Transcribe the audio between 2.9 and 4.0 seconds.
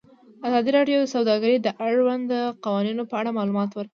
په اړه معلومات ورکړي.